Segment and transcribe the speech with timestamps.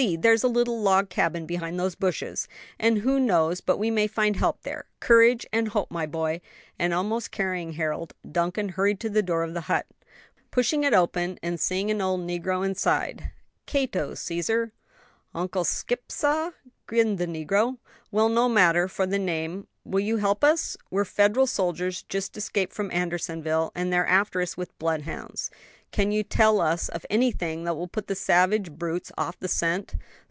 [0.17, 2.47] there's a little log cabin behind those bushes,
[2.79, 4.85] and who knows but we may find help there.
[4.99, 6.41] Courage, and hope, my boy;"
[6.79, 9.85] and almost carrying Harold, Duncan hurried to the door of the hut.
[10.49, 13.29] Pushing it open, and seeing an old negro inside,
[13.67, 14.71] "Cato, Cæsar"
[15.35, 16.49] "Uncle Scip, sah,"
[16.87, 17.77] grinned the negro.
[18.09, 20.75] "Well, no matter for the name; will you help us?
[20.89, 25.51] We're Federal soldiers just escaped from Andersonville, and they're after us with bloodhounds.
[25.91, 29.95] Can you tell us of anything that will put the savage brutes off the scent?"